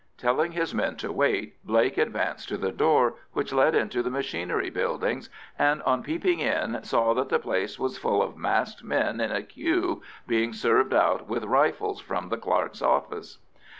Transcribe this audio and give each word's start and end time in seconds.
Telling 0.17 0.53
his 0.53 0.73
men 0.73 0.95
to 0.95 1.11
wait, 1.11 1.63
Blake 1.63 1.95
advanced 1.95 2.49
to 2.49 2.57
the 2.57 2.71
door, 2.71 3.17
which 3.33 3.53
led 3.53 3.75
into 3.75 4.01
the 4.01 4.09
machinery 4.09 4.71
buildings, 4.71 5.29
and 5.59 5.83
on 5.83 6.01
peeping 6.01 6.39
in 6.39 6.81
saw 6.83 7.13
that 7.13 7.29
the 7.29 7.37
place 7.37 7.77
was 7.77 7.99
full 7.99 8.23
of 8.23 8.35
masked 8.35 8.83
men 8.83 9.21
in 9.21 9.31
a 9.31 9.43
queue, 9.43 10.01
being 10.25 10.53
served 10.53 10.95
out 10.95 11.27
with 11.29 11.45
rifles 11.45 11.99
from 12.01 12.29
the 12.29 12.37
clerk's 12.37 12.81
office. 12.81 13.37